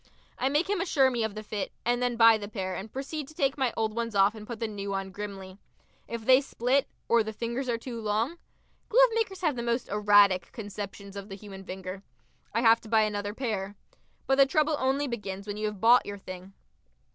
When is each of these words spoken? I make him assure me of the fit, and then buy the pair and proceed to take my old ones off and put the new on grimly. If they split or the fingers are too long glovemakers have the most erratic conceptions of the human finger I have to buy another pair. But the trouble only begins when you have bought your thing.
I 0.39 0.49
make 0.49 0.67
him 0.67 0.81
assure 0.81 1.11
me 1.11 1.23
of 1.23 1.35
the 1.35 1.43
fit, 1.43 1.71
and 1.85 2.01
then 2.01 2.15
buy 2.15 2.39
the 2.39 2.47
pair 2.47 2.73
and 2.75 2.91
proceed 2.91 3.27
to 3.27 3.35
take 3.35 3.55
my 3.55 3.71
old 3.77 3.93
ones 3.95 4.15
off 4.15 4.33
and 4.33 4.47
put 4.47 4.59
the 4.59 4.67
new 4.67 4.95
on 4.95 5.11
grimly. 5.11 5.59
If 6.07 6.25
they 6.25 6.41
split 6.41 6.87
or 7.07 7.21
the 7.21 7.31
fingers 7.31 7.69
are 7.69 7.77
too 7.77 8.01
long 8.01 8.39
glovemakers 8.89 9.41
have 9.41 9.55
the 9.55 9.61
most 9.61 9.89
erratic 9.89 10.51
conceptions 10.53 11.15
of 11.15 11.29
the 11.29 11.35
human 11.35 11.63
finger 11.63 12.01
I 12.51 12.61
have 12.61 12.81
to 12.81 12.89
buy 12.89 13.01
another 13.03 13.35
pair. 13.35 13.75
But 14.25 14.39
the 14.39 14.47
trouble 14.47 14.75
only 14.79 15.07
begins 15.07 15.45
when 15.45 15.57
you 15.57 15.67
have 15.67 15.79
bought 15.79 16.07
your 16.07 16.17
thing. 16.17 16.53